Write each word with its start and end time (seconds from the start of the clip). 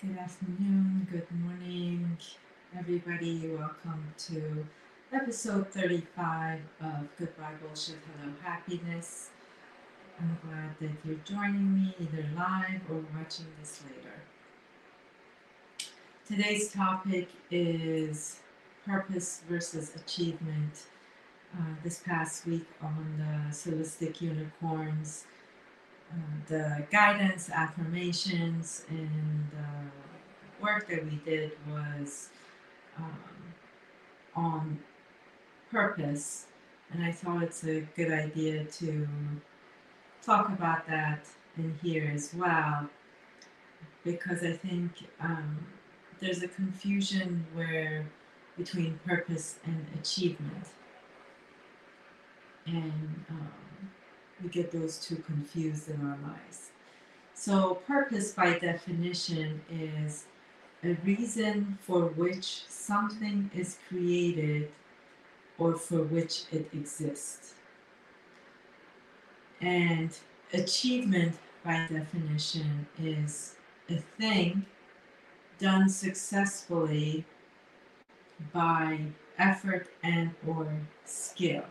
Good 0.00 0.16
afternoon, 0.16 1.08
good 1.10 1.26
morning, 1.42 2.16
everybody. 2.78 3.48
Welcome 3.48 4.14
to 4.28 4.64
episode 5.12 5.72
35 5.72 6.60
of 6.80 7.08
Goodbye 7.18 7.54
Bullshit, 7.60 7.96
Hello 8.06 8.32
Happiness. 8.40 9.30
I'm 10.20 10.38
glad 10.44 10.78
that 10.78 11.04
you're 11.04 11.18
joining 11.24 11.74
me 11.74 11.96
either 11.98 12.28
live 12.36 12.82
or 12.88 13.02
watching 13.18 13.46
this 13.58 13.82
later. 13.88 14.14
Today's 16.28 16.72
topic 16.72 17.30
is 17.50 18.36
purpose 18.86 19.42
versus 19.48 19.96
achievement. 19.96 20.84
Uh, 21.58 21.74
this 21.82 21.98
past 22.06 22.46
week 22.46 22.68
on 22.80 23.16
the 23.18 23.52
Solistic 23.52 24.20
Unicorns 24.20 25.24
uh, 26.10 26.14
the 26.46 26.86
guidance, 26.90 27.50
affirmations, 27.50 28.84
and 28.88 29.50
the 29.52 30.62
work 30.62 30.88
that 30.88 31.04
we 31.04 31.16
did 31.24 31.52
was 31.68 32.30
um, 32.96 33.18
on 34.34 34.78
purpose. 35.70 36.46
And 36.92 37.04
I 37.04 37.12
thought 37.12 37.42
it's 37.42 37.64
a 37.64 37.80
good 37.96 38.12
idea 38.12 38.64
to 38.64 39.08
talk 40.22 40.48
about 40.48 40.86
that 40.88 41.26
in 41.56 41.78
here 41.82 42.10
as 42.14 42.32
well, 42.34 42.88
because 44.04 44.42
I 44.42 44.52
think 44.52 44.92
um, 45.20 45.66
there's 46.20 46.42
a 46.42 46.48
confusion 46.48 47.46
where 47.54 48.06
between 48.56 48.98
purpose 49.06 49.56
and 49.64 49.86
achievement. 50.00 50.66
And 52.66 53.24
um, 53.30 53.50
we 54.42 54.48
get 54.48 54.72
those 54.72 54.98
two 54.98 55.16
confused 55.16 55.88
in 55.88 56.00
our 56.00 56.18
lives. 56.22 56.70
So, 57.34 57.74
purpose 57.86 58.32
by 58.32 58.58
definition 58.58 59.60
is 59.70 60.24
a 60.82 60.94
reason 61.04 61.78
for 61.82 62.06
which 62.06 62.64
something 62.68 63.50
is 63.54 63.78
created 63.88 64.70
or 65.58 65.74
for 65.74 66.02
which 66.02 66.44
it 66.52 66.68
exists. 66.72 67.54
And 69.60 70.16
achievement 70.52 71.36
by 71.64 71.86
definition 71.90 72.86
is 72.98 73.56
a 73.90 73.96
thing 74.18 74.66
done 75.58 75.88
successfully 75.88 77.24
by 78.52 79.00
effort 79.38 79.88
and 80.02 80.30
or 80.46 80.68
skill. 81.04 81.64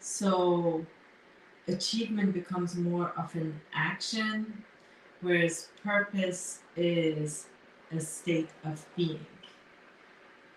So 0.00 0.86
achievement 1.68 2.32
becomes 2.32 2.76
more 2.76 3.12
of 3.16 3.34
an 3.34 3.60
action, 3.74 4.64
whereas 5.20 5.68
purpose 5.82 6.60
is 6.76 7.46
a 7.92 8.00
state 8.00 8.50
of 8.64 8.84
being. 8.96 9.26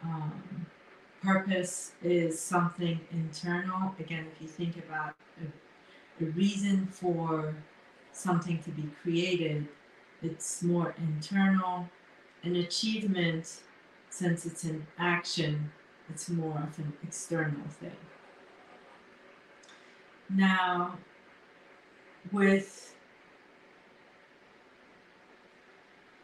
Um, 0.03 0.65
purpose 1.21 1.91
is 2.03 2.39
something 2.39 2.99
internal. 3.11 3.95
Again, 3.99 4.27
if 4.33 4.41
you 4.41 4.47
think 4.47 4.77
about 4.77 5.15
a, 5.41 6.23
a 6.23 6.27
reason 6.27 6.87
for 6.87 7.55
something 8.11 8.59
to 8.63 8.69
be 8.71 8.89
created, 9.01 9.67
it's 10.21 10.63
more 10.63 10.95
internal. 10.97 11.89
An 12.43 12.55
achievement, 12.55 13.61
since 14.09 14.45
it's 14.45 14.63
an 14.63 14.87
action, 14.97 15.71
it's 16.09 16.29
more 16.29 16.57
of 16.57 16.77
an 16.79 16.93
external 17.03 17.67
thing. 17.69 17.97
Now, 20.29 20.97
with 22.31 22.95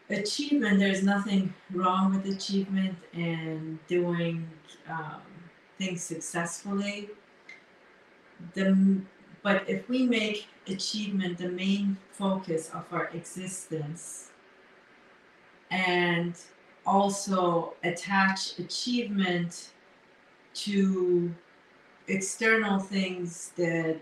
achievement, 0.09 0.79
there's 0.79 1.03
nothing 1.03 1.53
wrong 1.71 2.13
with 2.13 2.31
achievement 2.31 2.97
and 3.13 3.79
doing 3.87 4.47
um, 4.87 5.21
things 5.77 6.03
successfully. 6.03 7.09
The, 8.53 9.01
but 9.41 9.67
if 9.67 9.89
we 9.89 10.05
make 10.05 10.47
achievement 10.67 11.37
the 11.37 11.49
main 11.49 11.97
focus 12.11 12.69
of 12.73 12.85
our 12.91 13.07
existence 13.09 14.29
and 15.71 16.35
also 16.85 17.73
attach 17.83 18.59
achievement 18.59 19.69
to 20.53 21.33
external 22.07 22.79
things 22.79 23.51
that 23.55 24.01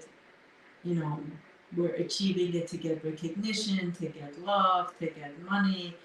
you 0.84 0.96
know 0.96 1.19
we're 1.75 1.96
achieving 1.96 2.53
it 2.53 2.68
to 2.68 2.78
get 2.78 3.03
recognition 3.03 3.91
to 3.94 4.06
get 4.08 4.40
love 4.44 4.97
to 5.00 5.08
get 5.08 5.31
money 5.44 5.96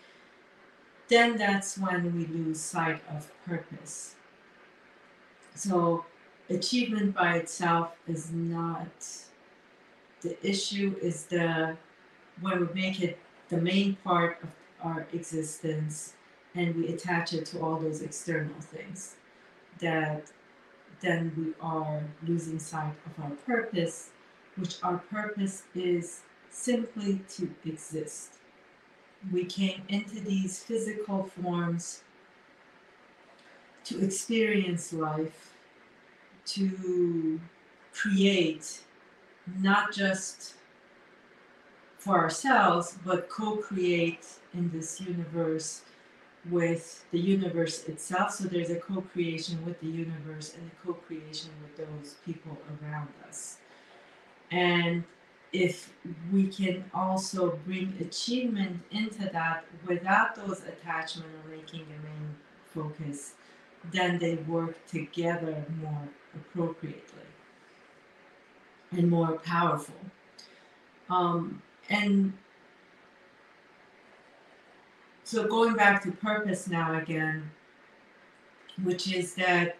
then 1.08 1.38
that's 1.38 1.78
when 1.78 2.14
we 2.14 2.26
lose 2.26 2.60
sight 2.60 3.00
of 3.10 3.30
purpose. 3.44 4.14
So 5.54 6.04
achievement 6.50 7.14
by 7.14 7.36
itself 7.36 7.92
is 8.06 8.30
not 8.30 8.88
the 10.20 10.36
issue 10.46 10.96
is 11.00 11.24
the 11.24 11.76
when 12.40 12.60
we 12.60 12.74
make 12.74 13.02
it 13.02 13.18
the 13.48 13.56
main 13.56 13.96
part 14.04 14.38
of 14.42 14.50
our 14.82 15.06
existence 15.12 16.14
and 16.54 16.74
we 16.74 16.88
attach 16.88 17.32
it 17.32 17.46
to 17.46 17.60
all 17.60 17.76
those 17.76 18.02
external 18.02 18.60
things 18.60 19.16
that 19.80 20.30
then 21.00 21.32
we 21.36 21.54
are 21.60 22.02
losing 22.26 22.58
sight 22.58 22.94
of 23.06 23.24
our 23.24 23.30
purpose, 23.46 24.10
which 24.56 24.76
our 24.82 24.98
purpose 24.98 25.64
is 25.74 26.22
simply 26.50 27.20
to 27.28 27.50
exist. 27.64 28.34
We 29.32 29.44
came 29.44 29.82
into 29.88 30.20
these 30.20 30.62
physical 30.62 31.24
forms 31.24 32.02
to 33.84 34.04
experience 34.04 34.92
life, 34.92 35.54
to 36.46 37.40
create 37.92 38.80
not 39.60 39.92
just 39.92 40.54
for 41.98 42.18
ourselves, 42.18 42.96
but 43.04 43.28
co 43.28 43.56
create 43.56 44.26
in 44.54 44.70
this 44.70 45.00
universe 45.00 45.82
with 46.50 47.04
the 47.10 47.18
universe 47.18 47.84
itself. 47.84 48.32
So 48.32 48.44
there's 48.44 48.70
a 48.70 48.76
co 48.76 49.00
creation 49.00 49.64
with 49.64 49.80
the 49.80 49.88
universe 49.88 50.54
and 50.54 50.70
a 50.70 50.86
co 50.86 50.94
creation 50.94 51.50
with 51.62 51.76
those 51.76 52.16
people 52.24 52.56
around 52.82 53.08
us. 53.28 53.58
And 54.50 55.04
if 55.52 55.92
we 56.32 56.46
can 56.48 56.84
also 56.94 57.58
bring 57.64 57.94
achievement 58.00 58.80
into 58.90 59.28
that 59.32 59.64
without 59.86 60.34
those 60.34 60.62
attachment 60.62 61.28
or 61.44 61.56
making 61.56 61.82
a 61.82 62.04
main 62.04 62.36
focus, 62.74 63.32
then 63.92 64.18
they 64.18 64.36
work 64.36 64.74
together 64.86 65.64
more 65.80 66.08
appropriately 66.34 67.02
and 68.90 69.10
more 69.10 69.38
powerful. 69.38 69.94
Um, 71.08 71.62
and 71.88 72.32
so 75.28 75.46
going 75.46 75.74
back 75.74 76.02
to 76.04 76.10
purpose 76.10 76.68
now 76.68 76.98
again, 76.98 77.50
which 78.82 79.12
is 79.12 79.34
that 79.34 79.76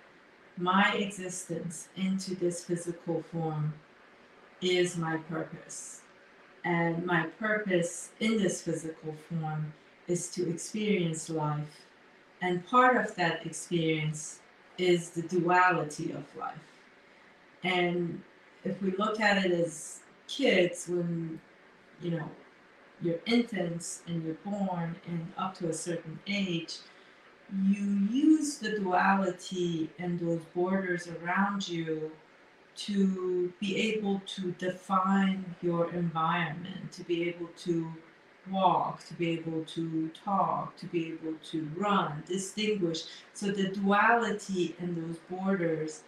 my 0.59 0.93
existence 0.93 1.89
into 1.97 2.35
this 2.35 2.63
physical 2.63 3.23
form 3.33 3.73
is 4.61 4.99
my 4.99 5.17
purpose. 5.17 6.03
And 6.67 7.07
my 7.07 7.29
purpose 7.41 8.11
in 8.21 8.37
this 8.37 8.61
physical 8.61 9.15
form 9.31 9.73
is 10.07 10.29
to 10.33 10.47
experience 10.51 11.31
life. 11.31 11.87
And 12.43 12.67
part 12.67 12.99
of 12.99 13.15
that 13.15 13.47
experience 13.47 14.41
is 14.77 15.09
the 15.09 15.23
duality 15.23 16.13
of 16.13 16.25
life. 16.37 16.59
And 17.65 18.21
if 18.65 18.83
we 18.83 18.91
look 18.99 19.19
at 19.19 19.47
it 19.47 19.53
as 19.53 20.01
kids, 20.27 20.89
when, 20.89 21.41
you 22.03 22.11
know, 22.11 22.31
you're 23.03 23.21
infants 23.27 24.03
and 24.07 24.25
you're 24.25 24.35
born 24.45 24.97
and 25.07 25.33
up 25.37 25.57
to 25.59 25.69
a 25.69 25.73
certain 25.73 26.19
age, 26.27 26.79
you 27.65 27.83
use 28.11 28.59
the 28.59 28.79
duality 28.79 29.91
and 29.99 30.21
those 30.21 30.43
borders 30.55 31.09
around 31.09 31.69
you 31.69 32.11
to 32.77 33.53
be 33.59 33.77
able 33.77 34.21
to 34.27 34.53
define 34.53 35.45
your 35.63 35.93
environment, 35.93 36.93
to 36.93 37.03
be 37.05 37.29
able 37.29 37.49
to 37.57 37.91
walk, 38.51 39.05
to 39.05 39.15
be 39.15 39.31
able 39.31 39.65
to 39.65 40.11
talk, 40.25 40.77
to 40.77 40.87
be 40.87 41.09
able 41.09 41.35
to 41.43 41.69
run, 41.77 42.23
distinguish. 42.27 43.05
So 43.35 43.47
the 43.47 43.69
duality 43.69 44.77
and 44.79 44.97
those 44.97 45.19
borders 45.31 46.05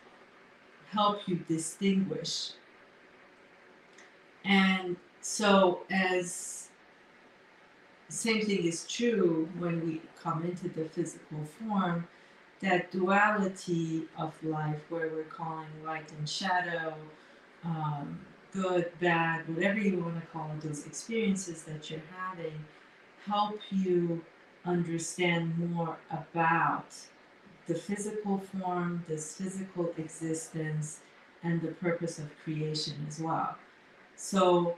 help 0.91 1.27
you 1.27 1.37
distinguish. 1.49 2.53
And 4.45 4.97
so 5.21 5.81
as 5.91 6.70
same 8.11 8.45
thing 8.45 8.65
is 8.65 8.85
true 8.87 9.49
when 9.59 9.85
we 9.87 10.03
come 10.23 10.45
into 10.45 10.69
the 10.69 10.85
physical 10.87 11.45
form. 11.59 12.07
That 12.61 12.91
duality 12.91 14.05
of 14.19 14.35
life, 14.43 14.81
where 14.91 15.09
we're 15.09 15.23
calling 15.25 15.69
light 15.85 16.13
and 16.19 16.29
shadow, 16.29 16.95
um, 17.65 18.21
good, 18.53 18.91
bad, 19.01 19.49
whatever 19.55 19.79
you 19.79 19.99
want 20.01 20.21
to 20.21 20.27
call 20.27 20.51
it, 20.53 20.61
those 20.61 20.85
experiences 20.87 21.63
that 21.63 21.89
you're 21.91 22.03
having, 22.15 22.65
help 23.25 23.61
you 23.71 24.23
understand 24.67 25.59
more 25.71 25.97
about 26.11 26.95
the 27.67 27.75
physical 27.75 28.39
form, 28.39 29.05
this 29.09 29.37
physical 29.37 29.95
existence, 29.97 31.01
and 31.43 31.63
the 31.63 31.69
purpose 31.69 32.19
of 32.19 32.29
creation 32.45 32.95
as 33.09 33.21
well. 33.21 33.57
So 34.17 34.77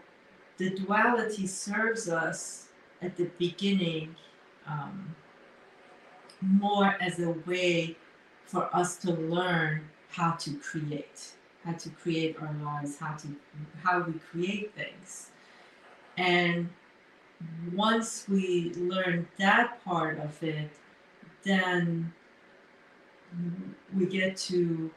the 0.59 0.71
duality 0.71 1.47
serves 1.47 2.09
us 2.09 2.69
at 3.03 3.17
the 3.17 3.25
beginning 3.39 4.15
um, 4.67 5.15
more 6.41 6.97
as 7.01 7.21
a 7.21 7.31
way 7.47 7.97
for 8.47 8.75
us 8.75 8.97
to 8.97 9.13
learn 9.13 9.89
how 10.11 10.33
to 10.33 10.55
create, 10.59 11.33
how 11.65 11.73
to 11.73 11.91
create 11.91 12.37
our 12.41 12.55
lives, 12.63 12.99
how 12.99 13.15
to 13.15 13.29
how 13.83 14.01
we 14.01 14.15
create 14.15 14.75
things. 14.75 15.31
And 16.17 16.69
once 17.75 18.27
we 18.29 18.73
learn 18.75 19.27
that 19.39 19.83
part 19.85 20.19
of 20.19 20.43
it, 20.43 20.71
then 21.43 22.13
we 23.97 24.07
get 24.07 24.37
to 24.37 24.91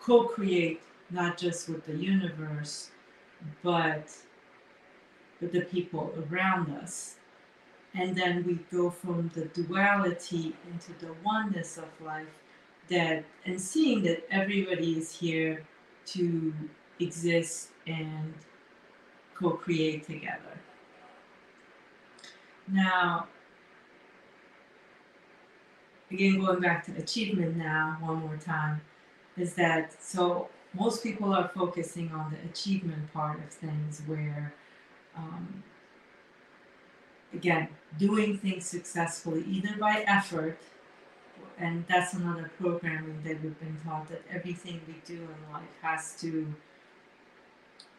co-create 0.00 0.82
not 1.10 1.36
just 1.36 1.68
with 1.68 1.84
the 1.86 1.96
universe, 1.96 2.90
but 3.62 4.14
with 5.40 5.52
the 5.52 5.62
people 5.62 6.12
around 6.30 6.70
us. 6.76 7.16
And 7.94 8.16
then 8.16 8.44
we 8.44 8.54
go 8.76 8.90
from 8.90 9.30
the 9.34 9.46
duality 9.46 10.54
into 10.72 10.92
the 11.04 11.12
oneness 11.24 11.76
of 11.76 11.88
life 12.04 12.26
that 12.88 13.24
and 13.46 13.60
seeing 13.60 14.02
that 14.02 14.26
everybody 14.30 14.98
is 14.98 15.16
here 15.16 15.64
to 16.06 16.52
exist 16.98 17.70
and 17.86 18.34
co-create 19.34 20.06
together. 20.06 20.60
Now, 22.68 23.26
again, 26.10 26.40
going 26.40 26.60
back 26.60 26.84
to 26.86 26.92
achievement 26.96 27.56
now, 27.56 27.96
one 28.00 28.16
more 28.16 28.36
time, 28.36 28.80
is 29.36 29.54
that 29.54 29.94
so 30.02 30.48
most 30.74 31.02
people 31.02 31.32
are 31.32 31.50
focusing 31.54 32.12
on 32.12 32.32
the 32.32 32.50
achievement 32.50 33.12
part 33.12 33.38
of 33.38 33.50
things 33.50 34.02
where, 34.06 34.54
um, 35.20 35.62
again, 37.32 37.68
doing 37.98 38.38
things 38.38 38.66
successfully, 38.66 39.44
either 39.48 39.74
by 39.78 40.04
effort, 40.06 40.58
and 41.58 41.84
that's 41.88 42.14
another 42.14 42.50
programming 42.60 43.18
that 43.24 43.42
we've 43.42 43.60
been 43.60 43.78
taught 43.84 44.08
that 44.08 44.22
everything 44.32 44.80
we 44.86 44.94
do 45.06 45.20
in 45.34 45.52
life 45.52 45.74
has 45.82 46.02
to 46.20 46.32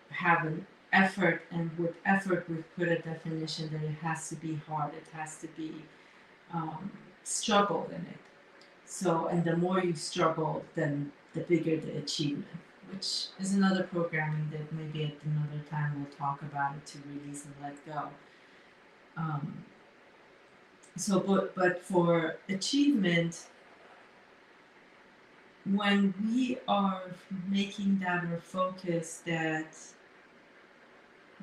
have 0.10 0.46
an 0.46 0.66
effort, 0.92 1.44
and 1.52 1.72
with 1.78 1.96
effort, 2.06 2.46
we've 2.50 2.66
put 2.76 2.88
a 2.88 3.00
definition 3.00 3.70
that 3.72 3.84
it 3.84 3.98
has 4.02 4.30
to 4.30 4.36
be 4.36 4.60
hard, 4.68 4.94
it 4.94 5.06
has 5.14 5.38
to 5.38 5.48
be 5.50 5.72
um, 6.54 6.92
struggle 7.24 7.88
in 7.90 8.02
it. 8.14 8.20
So, 8.86 9.28
and 9.28 9.44
the 9.46 9.56
more 9.56 9.80
you 9.80 9.96
struggle, 9.96 10.66
then 10.76 11.12
the 11.34 11.42
bigger 11.42 11.78
the 11.78 11.98
achievement, 11.98 12.60
which 12.92 13.28
is 13.40 13.54
another 13.54 13.84
programming 13.84 14.50
that 14.52 14.72
maybe 14.74 15.06
at 15.06 15.14
another 15.26 15.64
time 15.70 15.94
we'll 15.96 16.18
talk 16.18 16.42
about 16.42 16.76
it 16.76 16.86
to 16.86 16.98
release 17.08 17.46
and 17.46 17.54
let 17.62 17.86
go. 17.86 18.10
Um, 19.18 19.64
so, 20.98 21.20
but 21.20 21.56
but 21.56 21.82
for 21.82 22.38
achievement, 22.50 23.48
when 25.66 26.14
we 26.24 26.58
are 26.68 27.04
making 27.50 28.00
that 28.00 28.26
our 28.26 28.40
focus, 28.40 29.22
that 29.26 29.76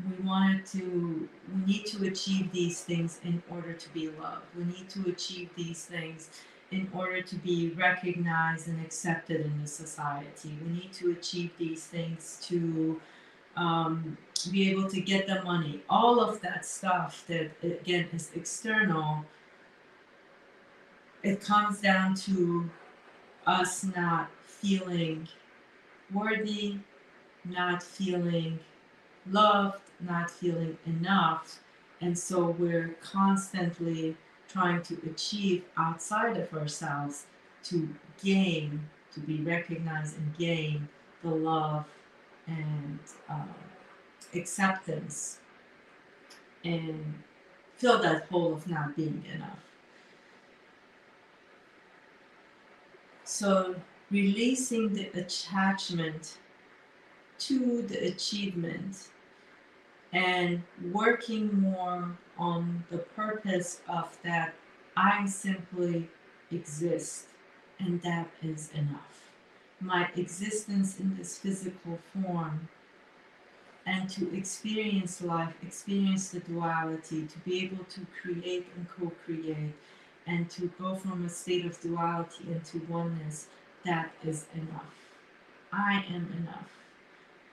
we 0.07 0.25
wanted 0.25 0.65
to 0.67 1.29
we 1.53 1.73
need 1.73 1.87
to 1.87 2.07
achieve 2.07 2.53
these 2.53 2.83
things 2.83 3.21
in 3.25 3.43
order 3.51 3.73
to 3.73 3.89
be 3.91 4.11
loved 4.21 4.45
we 4.57 4.65
need 4.65 4.89
to 4.89 5.09
achieve 5.09 5.51
these 5.57 5.85
things 5.85 6.31
in 6.71 6.89
order 6.95 7.23
to 7.23 7.37
be 7.37 7.71
recognized 7.71 8.69
and 8.69 8.85
accepted 8.85 9.41
in 9.41 9.61
the 9.61 9.67
society 9.67 10.57
we 10.65 10.73
need 10.73 10.93
to 10.93 11.13
achieve 11.13 11.51
these 11.59 11.85
things 11.87 12.39
to 12.43 13.01
um, 13.57 14.17
be 14.53 14.71
able 14.71 14.89
to 14.89 15.01
get 15.01 15.27
the 15.27 15.43
money 15.43 15.83
all 15.89 16.21
of 16.21 16.41
that 16.41 16.65
stuff 16.65 17.25
that 17.27 17.51
again 17.63 18.07
is 18.13 18.31
external 18.35 19.25
it 21.23 21.41
comes 21.41 21.81
down 21.81 22.15
to 22.15 22.71
us 23.47 23.85
not 23.85 24.31
feeling 24.45 25.27
worthy 26.13 26.77
not 27.45 27.83
feeling 27.83 28.59
loved, 29.31 29.81
not 30.01 30.31
feeling 30.31 30.79
enough. 30.87 31.61
And 32.01 32.17
so 32.19 32.51
we're 32.51 32.97
constantly 33.01 34.17
trying 34.49 34.83
to 34.83 34.99
achieve 35.07 35.65
outside 35.77 36.37
of 36.37 36.53
ourselves 36.55 37.27
to 37.65 37.89
gain, 38.23 38.89
to 39.15 39.21
be 39.21 39.43
recognized 39.43 40.17
and 40.17 40.37
gain 40.37 40.89
the 41.23 41.31
love 41.31 41.85
and 42.47 42.99
um, 43.29 43.49
acceptance 44.35 45.41
and 46.65 47.15
fill 47.77 48.01
that 48.03 48.25
hole 48.27 48.55
of 48.55 48.67
not 48.69 48.97
being 48.97 49.23
enough. 49.35 49.59
So 53.25 53.75
releasing 54.11 54.95
the 54.95 55.11
attachment 55.15 56.39
to 57.41 57.83
the 57.83 58.09
achievement 58.09 59.09
and 60.13 60.63
working 60.93 61.61
more 61.61 62.17
on 62.39 62.85
the 62.91 62.99
purpose 62.99 63.81
of 63.89 64.17
that 64.25 64.55
I 64.97 65.27
simply 65.27 66.09
exist 66.51 67.27
and 67.79 68.03
that 68.03 68.29
is 68.43 68.71
enough. 68.75 69.31
My 69.81 70.11
existence 70.17 70.99
in 70.99 71.17
this 71.17 71.39
physical 71.39 71.99
form 72.13 72.69
and 73.87 74.09
to 74.11 74.37
experience 74.37 75.23
life, 75.23 75.55
experience 75.63 76.31
the 76.31 76.41
duality, 76.41 77.27
to 77.27 77.39
be 77.39 77.65
able 77.65 77.85
to 77.85 78.07
create 78.21 78.67
and 78.77 78.87
co 78.89 79.11
create, 79.25 79.75
and 80.27 80.51
to 80.51 80.71
go 80.79 80.95
from 80.95 81.25
a 81.25 81.29
state 81.29 81.65
of 81.65 81.81
duality 81.81 82.53
into 82.53 82.85
oneness, 82.87 83.47
that 83.87 84.11
is 84.23 84.45
enough. 84.55 84.95
I 85.73 86.05
am 86.09 86.31
enough. 86.37 86.78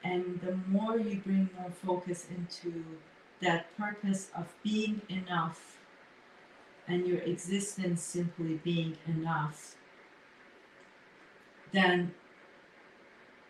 And 0.05 0.39
the 0.41 0.55
more 0.67 0.99
you 0.99 1.19
bring 1.25 1.49
more 1.59 1.71
focus 1.71 2.27
into 2.29 2.85
that 3.41 3.75
purpose 3.75 4.29
of 4.37 4.53
being 4.63 5.01
enough 5.09 5.77
and 6.87 7.07
your 7.07 7.17
existence 7.21 8.03
simply 8.03 8.59
being 8.63 8.97
enough, 9.07 9.75
then 11.71 12.13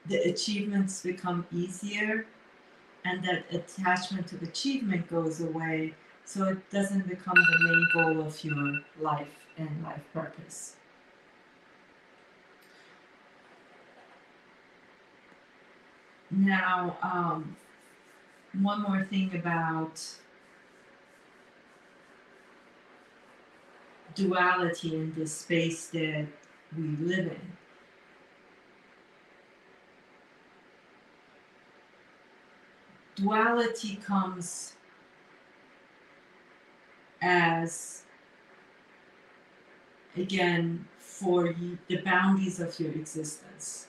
the 0.05 0.15
achievements 0.29 1.01
become 1.01 1.45
easier 1.51 2.25
and 3.03 3.21
that 3.25 3.43
attachment 3.51 4.27
to 4.27 4.37
achievement 4.37 5.09
goes 5.09 5.41
away 5.41 5.93
so 6.23 6.45
it 6.45 6.69
doesn't 6.71 7.05
become 7.05 7.35
the 7.35 7.59
main 7.63 7.87
goal 7.93 8.25
of 8.25 8.41
your 8.45 8.79
life 9.01 9.27
and 9.57 9.83
life 9.83 10.01
purpose. 10.13 10.77
Now, 16.35 16.97
um, 17.01 17.55
one 18.61 18.81
more 18.81 19.05
thing 19.05 19.33
about 19.35 20.01
duality 24.13 24.95
in 24.95 25.13
this 25.15 25.33
space 25.33 25.87
that 25.87 26.27
we 26.77 26.83
live 26.99 27.27
in. 27.27 27.51
Duality 33.15 33.95
comes 33.95 34.73
as, 37.21 38.03
again, 40.17 40.85
for 40.99 41.55
the 41.87 41.97
boundaries 41.97 42.59
of 42.59 42.77
your 42.77 42.91
existence. 42.91 43.87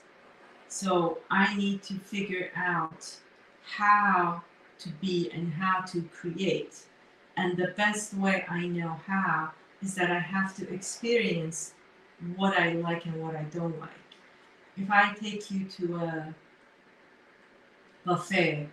So 0.67 1.19
I 1.29 1.55
need 1.55 1.81
to 1.83 1.93
figure 1.95 2.51
out 2.55 3.15
how 3.63 4.43
to 4.79 4.89
be 4.89 5.29
and 5.33 5.53
how 5.53 5.81
to 5.81 6.01
create. 6.03 6.75
And 7.37 7.57
the 7.57 7.73
best 7.77 8.13
way 8.13 8.45
I 8.49 8.67
know 8.67 8.99
how 9.05 9.51
is 9.81 9.95
that 9.95 10.11
I 10.11 10.19
have 10.19 10.55
to 10.57 10.73
experience 10.73 11.73
what 12.35 12.59
I 12.59 12.73
like 12.73 13.05
and 13.05 13.21
what 13.21 13.35
I 13.35 13.43
don't 13.43 13.79
like. 13.79 13.89
If 14.75 14.89
I 14.91 15.13
take 15.13 15.49
you 15.49 15.65
to 15.65 15.95
a 15.97 16.35
buffet, 18.05 18.69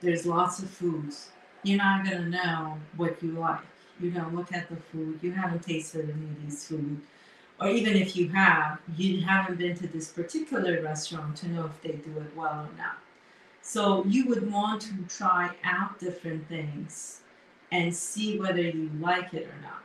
there's 0.00 0.26
lots 0.26 0.60
of 0.60 0.70
foods. 0.70 1.30
You're 1.62 1.78
not 1.78 2.04
gonna 2.04 2.28
know 2.28 2.78
what 2.96 3.22
you 3.22 3.32
like. 3.32 3.60
You 4.00 4.10
don't 4.10 4.34
look 4.34 4.52
at 4.52 4.68
the 4.70 4.76
food. 4.76 5.20
You 5.22 5.32
haven't 5.32 5.62
tasted 5.62 6.08
any 6.08 6.24
of 6.24 6.42
these 6.42 6.66
foods 6.66 7.02
or 7.60 7.68
even 7.68 7.94
if 7.94 8.16
you 8.16 8.28
have, 8.30 8.78
you 8.96 9.20
haven't 9.20 9.58
been 9.58 9.76
to 9.76 9.86
this 9.86 10.08
particular 10.08 10.82
restaurant 10.82 11.36
to 11.36 11.48
know 11.48 11.66
if 11.66 11.82
they 11.82 11.98
do 11.98 12.18
it 12.18 12.34
well 12.34 12.66
or 12.66 12.78
not. 12.78 12.98
So 13.60 14.04
you 14.06 14.26
would 14.28 14.50
want 14.50 14.82
to 14.82 14.94
try 15.14 15.50
out 15.62 15.98
different 15.98 16.48
things 16.48 17.20
and 17.70 17.94
see 17.94 18.38
whether 18.38 18.62
you 18.62 18.90
like 18.98 19.34
it 19.34 19.46
or 19.46 19.60
not. 19.62 19.76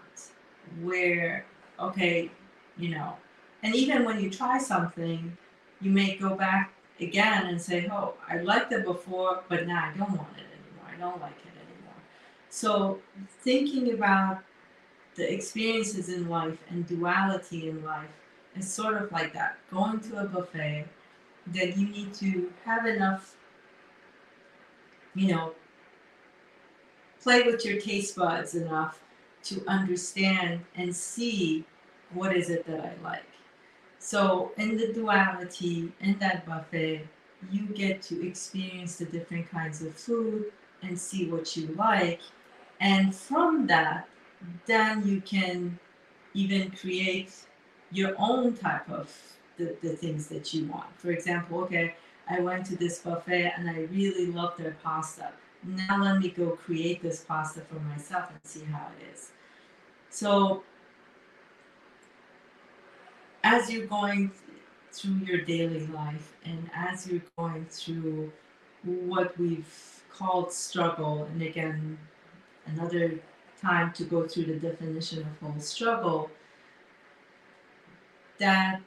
Where, 0.81 1.45
okay, 1.79 2.31
you 2.77 2.89
know, 2.89 3.17
and 3.61 3.75
even 3.75 4.05
when 4.05 4.21
you 4.21 4.29
try 4.29 4.57
something, 4.57 5.35
you 5.81 5.91
may 5.91 6.15
go 6.15 6.35
back 6.35 6.73
again 6.99 7.47
and 7.47 7.61
say, 7.61 7.89
oh, 7.91 8.13
I 8.29 8.37
liked 8.37 8.71
it 8.71 8.85
before, 8.85 9.43
but 9.49 9.67
now 9.67 9.91
I 9.93 9.97
don't 9.97 10.11
want 10.11 10.29
it 10.37 10.45
anymore. 10.55 10.89
I 10.91 10.97
don't 10.97 11.21
like 11.21 11.37
it 11.45 11.51
anymore. 11.57 11.93
So 12.49 12.99
thinking 13.41 13.93
about 13.93 14.43
the 15.15 15.33
experiences 15.33 16.09
in 16.09 16.29
life 16.29 16.57
and 16.69 16.85
duality 16.87 17.69
in 17.69 17.83
life 17.83 18.09
is 18.55 18.71
sort 18.71 19.01
of 19.01 19.11
like 19.11 19.33
that. 19.33 19.57
Going 19.71 19.99
to 20.01 20.19
a 20.19 20.25
buffet, 20.25 20.85
that 21.47 21.77
you 21.77 21.87
need 21.87 22.13
to 22.15 22.51
have 22.65 22.85
enough, 22.85 23.35
you 25.13 25.27
know, 25.27 25.53
play 27.21 27.43
with 27.43 27.63
your 27.65 27.79
taste 27.79 28.15
buds 28.15 28.55
enough 28.55 28.99
to 29.43 29.63
understand 29.67 30.61
and 30.75 30.95
see 30.95 31.63
what 32.13 32.35
is 32.35 32.49
it 32.49 32.65
that 32.65 32.79
I 32.79 33.03
like. 33.03 33.23
So 33.99 34.51
in 34.57 34.77
the 34.77 34.91
duality, 34.93 35.91
in 35.99 36.17
that 36.19 36.45
buffet, 36.45 37.07
you 37.51 37.65
get 37.67 38.01
to 38.03 38.27
experience 38.27 38.97
the 38.97 39.05
different 39.05 39.49
kinds 39.49 39.81
of 39.81 39.95
food 39.95 40.51
and 40.81 40.99
see 40.99 41.29
what 41.29 41.55
you 41.55 41.67
like. 41.77 42.21
And 42.79 43.15
from 43.15 43.67
that, 43.67 44.07
then 44.65 45.07
you 45.07 45.21
can 45.21 45.79
even 46.33 46.71
create 46.71 47.33
your 47.91 48.13
own 48.17 48.55
type 48.55 48.89
of 48.89 49.11
the, 49.57 49.75
the 49.81 49.89
things 49.89 50.27
that 50.27 50.53
you 50.53 50.65
want. 50.65 50.87
For 50.97 51.11
example, 51.11 51.61
okay, 51.61 51.95
I 52.27 52.39
went 52.39 52.65
to 52.67 52.75
this 52.75 52.99
buffet 52.99 53.53
and 53.57 53.69
I 53.69 53.81
really 53.91 54.27
love 54.27 54.57
their 54.57 54.75
pasta. 54.83 55.31
Now 55.63 56.03
let 56.03 56.19
me 56.19 56.29
go 56.29 56.51
create 56.51 57.01
this 57.01 57.21
pasta 57.21 57.61
for 57.61 57.79
myself 57.79 58.29
and 58.29 58.39
see 58.43 58.65
how 58.65 58.87
it 58.99 59.13
is. 59.13 59.31
So 60.09 60.63
as 63.43 63.71
you're 63.71 63.87
going 63.87 64.31
through 64.91 65.19
your 65.25 65.41
daily 65.41 65.87
life 65.87 66.33
and 66.43 66.69
as 66.73 67.07
you're 67.07 67.21
going 67.37 67.65
through 67.69 68.31
what 68.83 69.37
we've 69.39 70.03
called 70.09 70.51
struggle, 70.51 71.23
and 71.25 71.41
again, 71.41 71.97
another 72.65 73.19
time 73.65 73.91
to 73.93 74.03
go 74.03 74.27
through 74.27 74.45
the 74.45 74.59
definition 74.69 75.19
of 75.21 75.39
whole 75.41 75.59
struggle, 75.59 76.29
that 78.39 78.81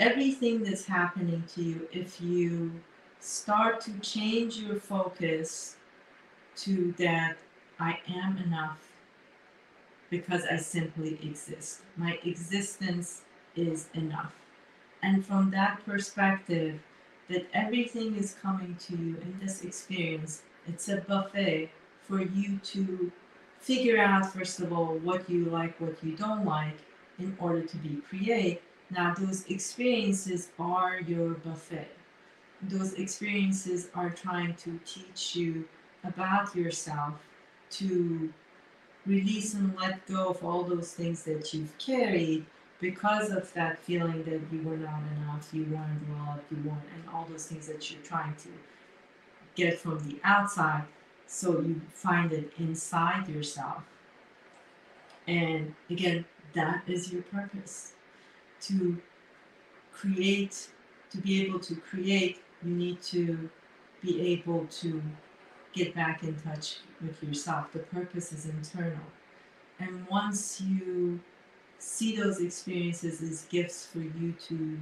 everything 0.00 0.62
that's 0.64 0.84
happening 0.84 1.44
to 1.54 1.62
you, 1.62 1.88
if 1.92 2.20
you 2.20 2.72
start 3.20 3.80
to 3.80 3.92
change 4.00 4.56
your 4.56 4.76
focus 4.76 5.76
to 6.56 6.92
that 6.98 7.36
I 7.78 7.98
am 8.08 8.38
enough 8.38 8.78
because 10.10 10.42
I 10.50 10.56
simply 10.56 11.18
exist. 11.22 11.80
My 11.96 12.18
existence 12.24 13.22
is 13.56 13.88
enough. 13.94 14.32
And 15.02 15.24
from 15.24 15.50
that 15.50 15.84
perspective, 15.84 16.80
that 17.28 17.46
everything 17.52 18.16
is 18.16 18.36
coming 18.40 18.76
to 18.86 18.96
you 18.96 19.16
in 19.22 19.38
this 19.40 19.64
experience, 19.64 20.42
it's 20.66 20.88
a 20.88 20.98
buffet 20.98 21.70
for 22.06 22.20
you 22.20 22.58
to 22.58 23.10
figure 23.64 23.98
out, 23.98 24.32
first 24.32 24.60
of 24.60 24.72
all, 24.72 24.98
what 25.08 25.28
you 25.28 25.46
like, 25.46 25.80
what 25.80 25.96
you 26.04 26.14
don't 26.16 26.44
like, 26.44 26.76
in 27.18 27.34
order 27.40 27.62
to 27.62 27.76
be 27.78 27.96
create. 28.08 28.60
Now, 28.90 29.14
those 29.14 29.46
experiences 29.46 30.50
are 30.58 31.00
your 31.00 31.30
buffet. 31.44 31.88
Those 32.62 32.92
experiences 32.94 33.88
are 33.94 34.10
trying 34.10 34.54
to 34.64 34.78
teach 34.84 35.34
you 35.34 35.66
about 36.04 36.54
yourself, 36.54 37.14
to 37.70 38.30
release 39.06 39.54
and 39.54 39.74
let 39.80 40.06
go 40.06 40.28
of 40.28 40.44
all 40.44 40.62
those 40.62 40.92
things 40.92 41.24
that 41.24 41.54
you've 41.54 41.76
carried 41.78 42.44
because 42.80 43.30
of 43.30 43.50
that 43.54 43.78
feeling 43.78 44.22
that 44.24 44.40
you 44.52 44.62
were 44.62 44.76
not 44.76 45.00
enough, 45.16 45.48
you 45.52 45.64
weren't 45.64 46.02
loved, 46.18 46.42
you 46.50 46.58
weren't, 46.68 46.84
and 46.94 47.02
all 47.12 47.26
those 47.30 47.46
things 47.46 47.66
that 47.66 47.90
you're 47.90 48.02
trying 48.02 48.34
to 48.36 48.48
get 49.54 49.78
from 49.78 49.98
the 50.06 50.18
outside. 50.24 50.84
So 51.26 51.60
you 51.60 51.80
find 51.92 52.32
it 52.32 52.52
inside 52.58 53.28
yourself. 53.28 53.82
And 55.26 55.74
again, 55.90 56.24
that 56.54 56.82
is 56.86 57.12
your 57.12 57.22
purpose. 57.22 57.92
To 58.62 59.00
create, 59.92 60.68
to 61.10 61.18
be 61.18 61.42
able 61.42 61.58
to 61.60 61.76
create, 61.76 62.42
you 62.64 62.70
need 62.70 63.02
to 63.02 63.50
be 64.00 64.20
able 64.32 64.66
to 64.66 65.02
get 65.72 65.94
back 65.94 66.22
in 66.22 66.34
touch 66.40 66.78
with 67.00 67.22
yourself. 67.22 67.72
The 67.72 67.80
purpose 67.80 68.32
is 68.32 68.46
internal. 68.46 69.04
And 69.78 70.06
once 70.08 70.60
you 70.60 71.20
see 71.78 72.16
those 72.16 72.40
experiences 72.40 73.20
as 73.20 73.42
gifts 73.46 73.86
for 73.86 73.98
you 73.98 74.34
to 74.48 74.78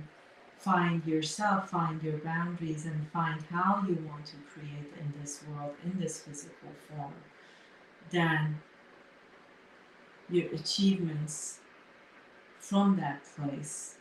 find 0.63 1.05
yourself, 1.05 1.71
find 1.71 2.01
your 2.03 2.19
boundaries, 2.19 2.87
and 2.87 3.11
find 3.11 3.43
how 3.51 3.85
you 3.87 3.99
want 4.09 4.25
to 4.27 4.37
create 4.55 4.93
in 4.99 5.13
this 5.21 5.41
world, 5.51 5.75
in 5.85 5.99
this 5.99 6.21
physical 6.21 6.71
form, 6.89 7.15
then 8.11 8.61
your 10.31 10.47
achievements 10.53 11.59
from 12.61 12.97
that 12.97 13.23
place 13.37 13.97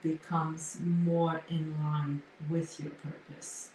becomes 0.00 0.78
more 0.80 1.42
in 1.48 1.74
line 1.82 2.22
with 2.48 2.78
your 2.78 2.90
purpose. 2.90 3.70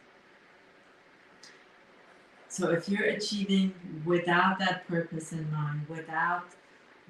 So 2.47 2.69
if 2.69 2.87
you're 2.87 3.03
achieving 3.03 3.73
without 4.05 4.57
that 4.59 4.87
purpose 4.87 5.33
in 5.33 5.51
mind, 5.51 5.81
without 5.89 6.45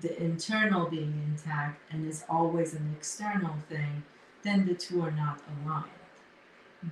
the 0.02 0.20
internal 0.22 0.90
being 0.90 1.22
intact 1.28 1.80
and 1.92 2.10
is 2.10 2.26
always 2.28 2.74
an 2.74 2.96
external 2.98 3.54
thing, 3.70 4.04
then 4.46 4.66
the 4.66 4.76
two 4.76 5.02
are 5.02 5.12
not 5.12 5.42
aligned. 5.66 5.90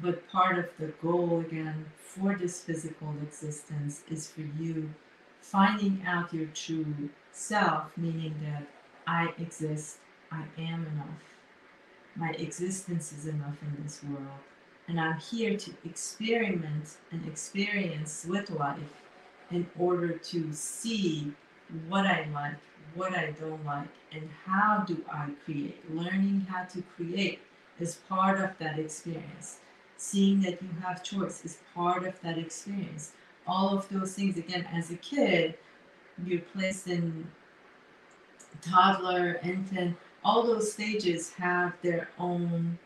But 0.01 0.27
part 0.29 0.57
of 0.57 0.69
the 0.79 0.87
goal, 1.01 1.39
again, 1.39 1.85
for 1.97 2.35
this 2.35 2.61
physical 2.61 3.13
existence 3.21 4.01
is 4.09 4.27
for 4.27 4.41
you 4.41 4.89
finding 5.39 6.03
out 6.07 6.33
your 6.33 6.47
true 6.47 7.09
self, 7.31 7.95
meaning 7.95 8.33
that 8.43 8.65
I 9.05 9.33
exist, 9.37 9.99
I 10.31 10.43
am 10.57 10.87
enough. 10.87 11.35
My 12.15 12.31
existence 12.31 13.13
is 13.13 13.27
enough 13.27 13.57
in 13.61 13.83
this 13.83 14.01
world. 14.03 14.39
And 14.87 14.99
I'm 14.99 15.19
here 15.19 15.55
to 15.55 15.71
experiment 15.85 16.97
and 17.11 17.25
experience 17.27 18.25
with 18.27 18.49
life 18.49 19.03
in 19.51 19.67
order 19.77 20.17
to 20.17 20.53
see 20.53 21.31
what 21.87 22.05
I 22.05 22.27
like, 22.33 22.57
what 22.95 23.13
I 23.13 23.31
don't 23.39 23.63
like, 23.65 23.87
and 24.11 24.29
how 24.45 24.83
do 24.87 25.03
I 25.11 25.29
create. 25.45 25.79
Learning 25.93 26.45
how 26.49 26.63
to 26.65 26.81
create 26.95 27.39
is 27.79 27.95
part 28.07 28.39
of 28.39 28.57
that 28.59 28.79
experience. 28.79 29.59
Seeing 29.97 30.41
that 30.41 30.61
you 30.61 30.69
have 30.83 31.03
choice 31.03 31.43
is 31.45 31.57
part 31.73 32.05
of 32.05 32.19
that 32.21 32.37
experience. 32.37 33.11
All 33.47 33.77
of 33.77 33.87
those 33.89 34.13
things, 34.13 34.37
again, 34.37 34.67
as 34.71 34.91
a 34.91 34.95
kid, 34.95 35.57
you're 36.25 36.41
placed 36.41 36.87
in 36.87 37.27
toddler, 38.61 39.39
infant, 39.43 39.97
all 40.23 40.43
those 40.43 40.71
stages 40.71 41.33
have 41.33 41.73
their 41.81 42.09
own 42.17 42.77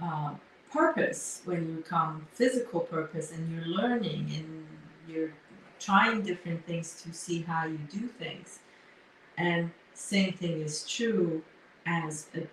uh, 0.00 0.34
purpose 0.70 1.42
when 1.44 1.68
you 1.68 1.82
come 1.82 2.26
physical 2.32 2.80
purpose 2.80 3.32
and 3.32 3.52
you're 3.52 3.66
learning 3.66 4.30
and 4.36 4.66
you're 5.08 5.32
trying 5.80 6.22
different 6.22 6.64
things 6.66 7.02
to 7.02 7.12
see 7.12 7.42
how 7.42 7.66
you 7.66 7.78
do 7.90 8.06
things. 8.06 8.60
And 9.36 9.70
same 9.94 10.32
thing 10.34 10.60
is 10.60 10.88
true 10.88 11.42
as 11.86 12.28
a 12.34 12.46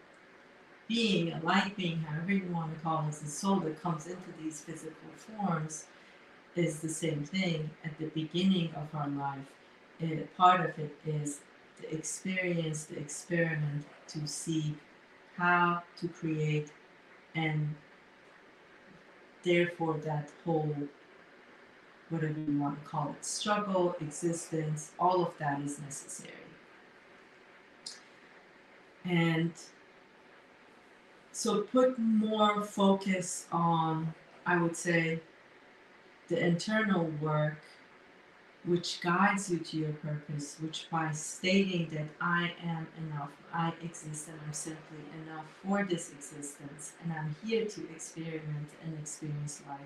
being, 0.88 1.34
a 1.34 1.40
light 1.42 1.76
being, 1.78 2.00
however 2.00 2.32
you 2.32 2.48
want 2.52 2.76
to 2.76 2.80
call 2.82 3.06
it, 3.08 3.14
the 3.14 3.30
soul 3.30 3.60
that 3.60 3.82
comes 3.82 4.08
into 4.08 4.34
these 4.42 4.62
physical 4.62 5.10
forms 5.16 5.86
is 6.56 6.80
the 6.80 6.90
same 6.90 7.24
thing 7.24 7.70
at 7.86 7.98
the 8.00 8.08
beginning 8.08 8.74
of 8.76 8.88
our 8.94 9.08
life. 9.08 9.46
It, 10.00 10.36
part 10.36 10.62
of 10.62 10.80
it 10.80 10.96
is 11.06 11.42
the 11.80 11.94
experience, 11.96 12.86
the 12.86 12.98
experiment 12.98 13.86
to 14.08 14.28
see 14.28 14.76
how 15.38 15.84
to 15.98 16.08
create 16.08 16.72
and 17.36 17.76
therefore 19.44 19.96
that 20.04 20.30
whole 20.44 20.76
whatever 22.10 22.40
you 22.40 22.60
want 22.60 22.82
to 22.84 22.90
call 22.90 23.16
it 23.18 23.24
struggle 23.24 23.96
existence 24.02 24.92
all 25.00 25.26
of 25.26 25.32
that 25.40 25.62
is 25.62 25.80
necessary 25.80 26.49
and 29.06 29.52
so 31.32 31.62
put 31.62 31.98
more 31.98 32.62
focus 32.64 33.46
on 33.52 34.14
i 34.46 34.58
would 34.62 34.76
say 34.76 35.20
the 36.28 36.38
internal 36.38 37.06
work 37.22 37.62
which 38.66 39.00
guides 39.02 39.50
you 39.50 39.58
to 39.58 39.78
your 39.78 39.94
purpose 39.94 40.58
which 40.62 40.88
by 40.92 41.12
stating 41.12 41.88
that 41.92 42.08
i 42.20 42.52
am 42.64 42.86
enough 42.98 43.32
i 43.54 43.72
exist 43.84 44.28
and 44.28 44.38
i'm 44.46 44.54
simply 44.54 45.00
enough 45.24 45.46
for 45.64 45.86
this 45.86 46.12
existence 46.12 46.94
and 47.02 47.14
i'm 47.14 47.36
here 47.46 47.66
to 47.66 47.82
experiment 47.92 48.70
and 48.84 48.98
experience 49.00 49.62
life. 49.68 49.80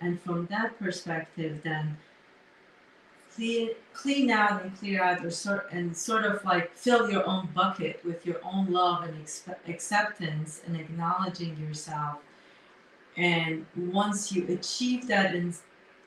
And 0.00 0.20
from 0.20 0.46
that 0.46 0.78
perspective 0.78 1.60
then 1.64 1.96
clean 3.34 3.70
clean 3.92 4.30
out 4.30 4.62
and 4.62 4.76
clear 4.78 5.02
out 5.02 5.24
or 5.24 5.30
sort 5.30 5.68
and 5.72 5.96
sort 5.96 6.24
of 6.24 6.44
like 6.44 6.74
fill 6.76 7.10
your 7.10 7.26
own 7.26 7.48
bucket 7.54 8.00
with 8.04 8.24
your 8.26 8.36
own 8.44 8.70
love 8.70 9.04
and 9.04 9.16
acceptance 9.68 10.62
and 10.66 10.76
acknowledging 10.76 11.56
yourself. 11.58 12.18
And 13.16 13.66
once 13.76 14.32
you 14.32 14.46
achieve 14.48 15.06
that 15.08 15.34
in, 15.34 15.54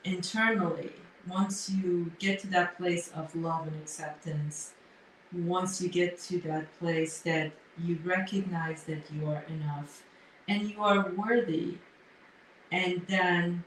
internally 0.04 0.92
once 1.28 1.68
you 1.68 2.10
get 2.18 2.38
to 2.40 2.46
that 2.48 2.76
place 2.78 3.10
of 3.14 3.34
love 3.34 3.66
and 3.66 3.76
acceptance 3.76 4.72
once 5.32 5.80
you 5.80 5.88
get 5.88 6.18
to 6.18 6.38
that 6.40 6.66
place 6.78 7.20
that 7.20 7.52
you 7.78 7.98
recognize 8.04 8.84
that 8.84 9.02
you 9.12 9.26
are 9.26 9.44
enough 9.48 10.02
and 10.48 10.70
you 10.70 10.82
are 10.82 11.10
worthy 11.10 11.76
and 12.72 13.02
then 13.08 13.62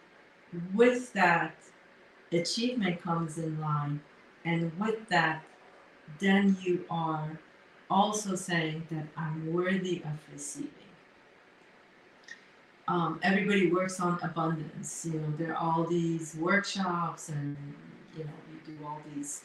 with 0.74 1.14
that 1.14 1.54
achievement 2.32 3.02
comes 3.02 3.38
in 3.38 3.60
line. 3.60 4.02
And 4.46 4.72
with 4.80 5.08
that 5.10 5.44
then 6.20 6.58
you 6.62 6.84
are 6.90 7.40
also 7.90 8.36
saying 8.36 8.86
that 8.92 9.06
i'm 9.18 9.54
worthy 9.54 10.02
of 10.06 10.18
receiving. 10.32 10.70
Um, 12.88 13.20
everybody 13.24 13.72
works 13.72 14.00
on 14.00 14.20
abundance 14.24 15.06
you 15.06 15.20
know 15.20 15.34
there 15.38 15.56
are 15.56 15.58
all 15.58 15.84
these 15.86 16.36
workshops 16.36 17.30
and 17.30 17.56
you 18.18 18.24
know 18.24 18.32
you 18.52 18.74
do 18.74 18.86
all 18.86 19.00
these 19.14 19.44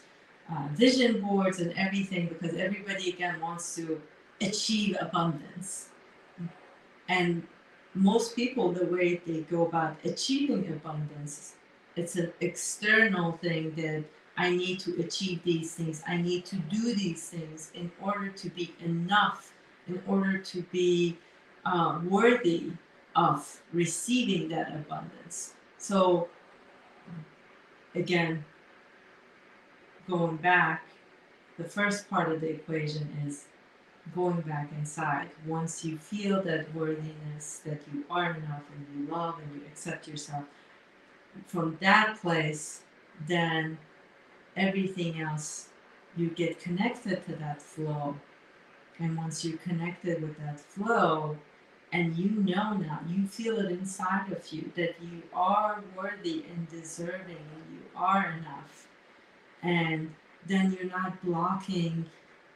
uh, 0.51 0.69
vision 0.73 1.21
boards 1.21 1.61
and 1.61 1.73
everything 1.77 2.29
because 2.29 2.57
everybody 2.57 3.11
again 3.11 3.41
wants 3.41 3.75
to 3.77 4.01
achieve 4.41 4.97
abundance. 5.01 5.89
And 7.09 7.47
most 7.95 8.37
people 8.37 8.73
the 8.73 8.87
way 8.87 9.21
they 9.27 9.41
go 9.41 9.67
about 9.67 9.97
achieving 10.05 10.69
abundance 10.69 11.55
it's 11.97 12.17
an 12.17 12.33
external 12.41 13.33
thing 13.33 13.75
that 13.77 14.05
I 14.37 14.51
need 14.51 14.81
to 14.81 15.01
achieve 15.01 15.43
these 15.45 15.75
things. 15.75 16.03
I 16.07 16.19
need 16.19 16.45
to 16.47 16.57
do 16.57 16.95
these 16.95 17.29
things 17.31 17.71
in 17.75 17.91
order 18.03 18.29
to 18.29 18.51
be 18.51 18.75
enough, 18.81 19.53
in 19.89 20.03
order 20.07 20.39
to 20.39 20.63
be 20.65 21.17
uh, 21.65 22.01
worthy 22.05 22.73
of 23.17 23.61
receiving 23.73 24.49
that 24.51 24.75
abundance. 24.75 25.55
So, 25.79 26.29
again, 27.95 28.45
going 30.09 30.37
back, 30.37 30.85
the 31.57 31.65
first 31.65 32.11
part 32.11 32.31
of 32.31 32.43
the 32.43 32.51
equation 32.51 33.17
is 33.27 33.47
going 34.15 34.43
back 34.43 34.71
inside. 34.79 35.31
Once 35.47 35.83
you 35.83 35.97
feel 35.97 36.43
that 36.43 36.73
worthiness, 36.75 37.63
that 37.65 37.81
you 37.93 38.05
are 38.11 38.35
enough 38.35 38.63
and 38.75 38.87
you 38.95 39.13
love 39.13 39.39
and 39.39 39.55
you 39.55 39.67
accept 39.67 40.07
yourself, 40.07 40.45
from 41.47 41.77
that 41.81 42.19
place, 42.21 42.83
then 43.27 43.79
everything 44.57 45.21
else, 45.21 45.69
you 46.17 46.31
get 46.31 46.61
connected 46.61 47.25
to 47.27 47.37
that 47.37 47.61
flow. 47.61 48.17
And 48.99 49.17
once 49.17 49.45
you're 49.45 49.59
connected 49.59 50.23
with 50.23 50.39
that 50.39 50.59
flow, 50.59 51.37
and 51.93 52.17
you 52.17 52.31
know 52.31 52.75
now, 52.75 53.01
you 53.09 53.27
feel 53.27 53.59
it 53.59 53.71
inside 53.71 54.33
of 54.33 54.53
you 54.53 54.71
that 54.77 54.97
you 55.01 55.23
are 55.33 55.83
worthy 55.97 56.45
and 56.51 56.69
deserving 56.69 57.37
and 57.55 57.65
you 57.73 57.81
are 57.95 58.35
enough. 58.39 58.89
And 59.63 60.15
then 60.47 60.73
you're 60.73 60.91
not 60.91 61.23
blocking 61.25 62.07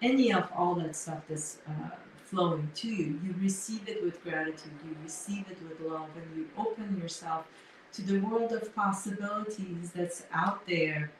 any 0.02 0.32
of 0.32 0.48
all 0.54 0.74
that 0.76 0.96
stuff 0.96 1.22
that's 1.28 1.58
uh, 1.68 1.96
flowing 2.24 2.70
to 2.74 2.88
you. 2.88 3.20
You 3.24 3.34
receive 3.40 3.88
it 3.88 4.02
with 4.02 4.22
gratitude, 4.22 4.72
you 4.84 4.96
receive 5.02 5.46
it 5.50 5.58
with 5.68 5.80
love, 5.80 6.08
and 6.16 6.36
you 6.36 6.48
open 6.58 6.98
yourself 7.00 7.46
to 7.92 8.02
the 8.02 8.18
world 8.20 8.52
of 8.52 8.74
possibilities 8.74 9.90
that's 9.94 10.24
out 10.32 10.66
there, 10.66 11.10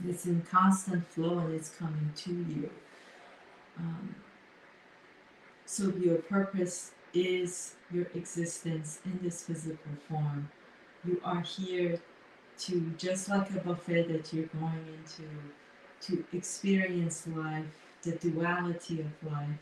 that's 0.00 0.26
in 0.26 0.42
constant 0.42 1.06
flow 1.08 1.38
and 1.38 1.54
it's 1.54 1.68
coming 1.68 2.12
to 2.16 2.30
you. 2.30 2.70
Um, 3.78 4.14
so, 5.66 5.92
your 6.00 6.16
purpose 6.16 6.92
is 7.14 7.74
your 7.92 8.06
existence 8.14 9.00
in 9.04 9.18
this 9.22 9.42
physical 9.42 9.92
form. 10.08 10.50
You 11.04 11.20
are 11.24 11.42
here 11.42 12.00
to, 12.60 12.94
just 12.98 13.28
like 13.28 13.50
a 13.50 13.60
buffet 13.60 14.08
that 14.08 14.32
you're 14.32 14.46
going 14.46 14.84
into, 14.98 15.28
to 16.02 16.24
experience 16.36 17.26
life, 17.34 17.64
the 18.02 18.12
duality 18.12 19.00
of 19.00 19.32
life, 19.32 19.58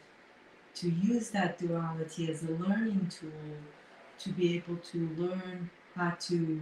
to 0.77 0.91
use 0.91 1.31
that 1.31 1.59
duality 1.59 2.31
as 2.31 2.43
a 2.43 2.53
learning 2.53 3.11
tool 3.11 3.57
to 4.19 4.31
be 4.31 4.57
able 4.57 4.77
to 4.77 5.09
learn 5.17 5.71
how 5.99 6.11
to 6.21 6.61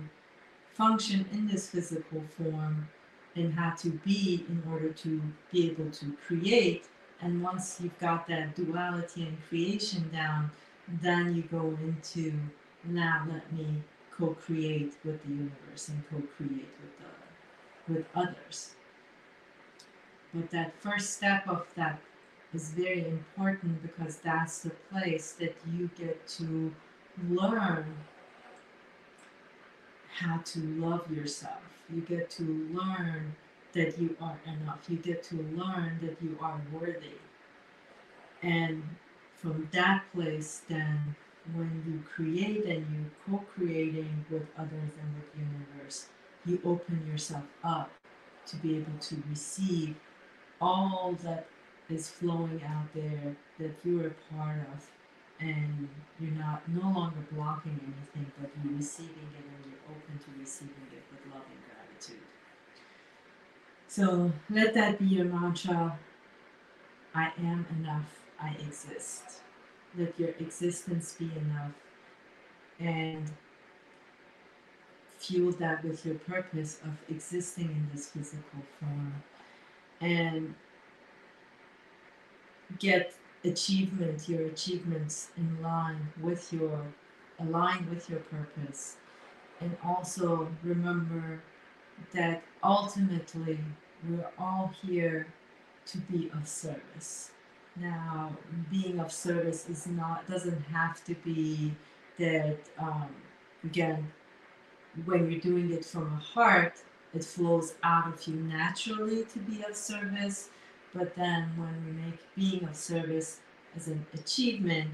function 0.73 1.27
in 1.33 1.47
this 1.47 1.69
physical 1.69 2.23
form 2.37 2.89
and 3.35 3.53
how 3.55 3.75
to 3.75 3.91
be 3.91 4.45
in 4.49 4.63
order 4.73 4.91
to 4.91 5.23
be 5.53 5.71
able 5.71 5.91
to 5.91 6.17
create. 6.27 6.87
And 7.21 7.43
once 7.43 7.79
you've 7.81 7.99
got 7.99 8.27
that 8.29 8.57
duality 8.57 9.23
and 9.25 9.37
creation 9.49 10.11
down, 10.13 10.51
then 10.89 11.35
you 11.35 11.43
go 11.43 11.77
into 11.83 12.33
now 12.85 13.27
let 13.31 13.53
me 13.53 13.83
co-create 14.17 14.95
with 15.05 15.23
the 15.25 15.29
universe 15.29 15.89
and 15.89 16.03
co-create 16.09 16.71
with 16.81 16.99
the 16.99 17.93
with 17.93 18.07
others. 18.15 18.75
But 20.35 20.51
that 20.51 20.73
first 20.81 21.15
step 21.15 21.47
of 21.49 21.67
that 21.77 22.01
is 22.55 22.71
very 22.71 23.07
important 23.07 23.83
because 23.83 24.17
that's 24.17 24.61
the 24.61 24.71
place 24.91 25.33
that 25.33 25.55
you 25.73 25.91
get 25.97 26.27
to 26.39 26.73
learn 27.29 27.95
how 30.17 30.39
to 30.39 30.61
love 30.61 31.11
yourself. 31.11 31.61
You 31.93 32.01
get 32.01 32.31
to 32.31 32.43
learn 32.73 33.37
that 33.73 33.99
you 33.99 34.17
are 34.21 34.39
enough. 34.47 34.81
You 34.89 34.97
get 34.97 35.23
to 35.25 35.37
learn 35.37 35.99
that 36.03 36.17
you 36.23 36.39
are 36.41 36.61
worthy. 36.73 37.19
And 38.43 38.83
from 39.35 39.69
that 39.73 40.05
place, 40.15 40.63
then 40.69 41.15
when 41.55 41.83
you 41.87 42.03
create 42.15 42.65
and 42.65 42.87
you 42.93 43.11
co-creating 43.29 44.25
with 44.31 44.47
others 44.59 44.91
and 45.01 45.15
with 45.15 45.33
the 45.33 45.39
universe, 45.39 46.07
you 46.47 46.61
open 46.65 47.07
yourself 47.07 47.45
up 47.63 47.91
to 48.47 48.57
be 48.57 48.77
able 48.77 48.99
to 49.01 49.23
receive 49.29 49.97
all 50.61 51.17
that 51.23 51.47
is 51.91 52.09
flowing 52.09 52.63
out 52.67 52.93
there 52.95 53.37
that 53.59 53.73
you're 53.85 54.09
a 54.09 54.35
part 54.35 54.59
of 54.73 54.87
and 55.41 55.89
you're 56.21 56.31
not 56.33 56.67
no 56.69 56.81
longer 56.81 57.25
blocking 57.33 57.79
anything, 57.83 58.33
but 58.41 58.51
you're 58.63 58.77
receiving 58.77 59.11
it 59.11 59.45
and 59.45 59.71
you're 59.71 59.97
open 59.97 60.19
to 60.19 60.41
receiving 60.41 60.75
it 60.93 61.03
with 61.11 61.35
love 61.35 61.45
and 61.51 61.61
gratitude. 61.67 62.23
So 63.89 64.33
let 64.51 64.75
that 64.75 64.99
be 64.99 65.07
your 65.07 65.27
mantra. 65.27 65.99
I 67.15 67.33
am 67.39 67.67
enough. 67.79 68.21
I 68.41 68.57
exist. 68.67 69.41
Let 69.97 70.19
your 70.19 70.31
existence 70.31 71.15
be 71.19 71.31
enough. 71.37 71.73
And 72.79 73.31
fuel 75.19 75.53
that 75.53 75.83
with 75.85 76.05
your 76.05 76.17
purpose 76.17 76.79
of 76.85 76.97
existing 77.09 77.67
in 77.67 77.89
this 77.93 78.09
physical 78.09 78.61
form. 78.79 79.23
And 80.01 80.55
get 82.79 83.15
achievement, 83.49 84.29
your 84.29 84.47
achievements 84.47 85.31
in 85.37 85.63
line 85.63 86.09
with 86.21 86.53
your 86.53 86.83
aligned 87.39 87.89
with 87.91 88.09
your 88.09 88.21
purpose. 88.21 88.97
And 89.61 89.77
also 89.85 90.49
remember 90.63 91.41
that 92.15 92.43
ultimately 92.63 93.59
we're 94.09 94.29
all 94.39 94.73
here 94.83 95.27
to 95.87 95.99
be 95.99 96.31
of 96.35 96.47
service. 96.49 97.31
Now, 97.79 98.37
being 98.71 99.01
of 99.01 99.13
service 99.13 99.69
is 99.69 99.87
not 99.87 100.29
doesn't 100.29 100.63
have 100.73 101.05
to 101.05 101.15
be 101.15 101.75
that 102.19 102.59
um, 102.79 103.11
again 103.65 104.11
when 105.05 105.31
you're 105.31 105.41
doing 105.41 105.73
it 105.73 105.85
from 105.85 106.07
a 106.15 106.17
heart, 106.17 106.83
it 107.15 107.23
flows 107.23 107.75
out 107.83 108.09
of 108.09 108.27
you 108.27 108.35
naturally 108.35 109.25
to 109.25 109.39
be 109.41 109.63
of 109.63 109.77
service 109.77 110.49
but 110.97 111.15
then 111.15 111.53
when 111.57 111.85
we 111.85 111.93
make 111.93 112.19
being 112.35 112.65
of 112.69 112.75
service 112.75 113.41
as 113.77 113.87
an 113.89 114.07
achievement 114.15 114.91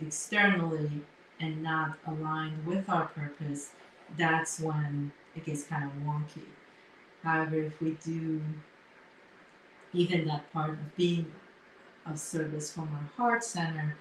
externally 0.00 0.90
and 1.40 1.62
not 1.62 1.98
aligned 2.06 2.66
with 2.66 2.88
our 2.88 3.06
purpose, 3.06 3.70
that's 4.18 4.60
when 4.60 5.10
it 5.34 5.46
gets 5.46 5.64
kind 5.64 5.84
of 5.84 5.90
wonky. 6.06 6.44
However, 7.22 7.56
if 7.56 7.80
we 7.80 7.96
do 8.04 8.42
even 9.92 10.26
that 10.26 10.52
part 10.52 10.70
of 10.70 10.96
being 10.96 11.32
of 12.04 12.18
service 12.18 12.70
from 12.72 12.88
our 12.94 13.10
heart 13.16 13.42
center, 13.42 13.96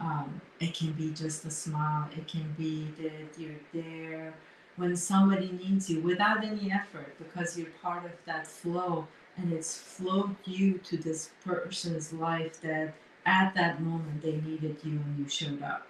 um, 0.00 0.40
it 0.60 0.74
can 0.74 0.92
be 0.92 1.10
just 1.10 1.44
a 1.44 1.50
smile. 1.50 2.08
It 2.16 2.28
can 2.28 2.54
be 2.56 2.88
that 3.02 3.38
you're 3.38 3.60
there 3.72 4.34
when 4.76 4.96
somebody 4.96 5.50
needs 5.52 5.88
you 5.88 6.00
without 6.00 6.44
any 6.44 6.70
effort 6.70 7.16
because 7.18 7.56
you're 7.58 7.70
part 7.82 8.04
of 8.04 8.12
that 8.26 8.46
flow 8.46 9.06
and 9.36 9.52
it's 9.52 9.76
flowed 9.76 10.36
you 10.44 10.78
to 10.78 10.96
this 10.96 11.30
person's 11.44 12.12
life 12.12 12.60
that 12.60 12.94
at 13.26 13.54
that 13.54 13.80
moment 13.80 14.22
they 14.22 14.36
needed 14.36 14.76
you 14.82 14.92
and 14.92 15.18
you 15.18 15.28
showed 15.28 15.62
up 15.62 15.86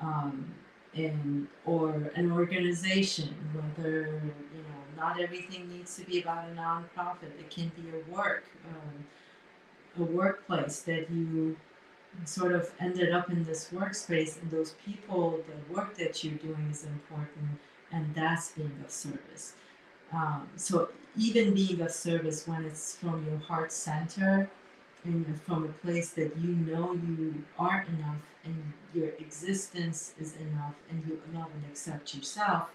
um, 0.00 0.52
and 0.94 1.46
or 1.64 2.10
an 2.14 2.32
organization 2.32 3.34
whether 3.54 4.20
you 4.54 4.62
know 4.62 4.76
not 4.96 5.20
everything 5.20 5.68
needs 5.68 5.96
to 5.96 6.04
be 6.04 6.22
about 6.22 6.48
a 6.48 6.52
nonprofit. 6.52 7.38
It 7.38 7.50
can 7.50 7.70
be 7.76 7.84
a 7.90 8.14
work, 8.14 8.44
um, 8.68 10.02
a 10.02 10.04
workplace 10.04 10.80
that 10.82 11.10
you 11.10 11.56
sort 12.24 12.52
of 12.52 12.72
ended 12.80 13.12
up 13.12 13.30
in 13.30 13.44
this 13.44 13.68
workspace, 13.72 14.40
and 14.40 14.50
those 14.50 14.74
people, 14.84 15.40
the 15.46 15.74
work 15.74 15.96
that 15.98 16.24
you're 16.24 16.34
doing 16.34 16.68
is 16.70 16.84
important, 16.84 17.58
and 17.92 18.14
that's 18.14 18.52
being 18.52 18.72
of 18.84 18.90
service. 18.90 19.54
Um, 20.12 20.48
so 20.56 20.88
even 21.18 21.54
being 21.54 21.80
of 21.80 21.90
service 21.90 22.46
when 22.46 22.64
it's 22.64 22.96
from 22.96 23.24
your 23.26 23.38
heart 23.38 23.72
center 23.72 24.48
and 25.04 25.40
from 25.42 25.64
a 25.64 25.68
place 25.68 26.10
that 26.10 26.36
you 26.36 26.50
know 26.50 26.92
you 26.92 27.44
are 27.58 27.86
enough 27.88 28.22
and 28.44 28.72
your 28.94 29.08
existence 29.18 30.14
is 30.18 30.36
enough 30.36 30.74
and 30.90 31.04
you 31.06 31.20
love 31.34 31.48
and 31.54 31.64
accept 31.70 32.14
yourself, 32.14 32.68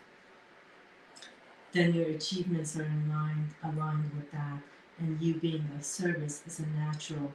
then 1.71 1.93
your 1.93 2.07
achievements 2.09 2.75
are 2.77 2.83
aligned 2.83 3.49
aligned 3.63 4.11
with 4.15 4.31
that 4.31 4.59
and 4.99 5.21
you 5.21 5.35
being 5.35 5.67
of 5.75 5.83
service 5.83 6.43
is 6.45 6.59
a 6.59 6.67
natural 6.67 7.31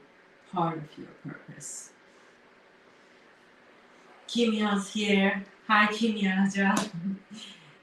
part 0.53 0.77
of 0.77 0.97
your 0.97 1.07
purpose. 1.25 1.91
Kimya's 4.27 4.93
here. 4.93 5.43
Hi 5.67 5.87
Kimya. 5.87 6.89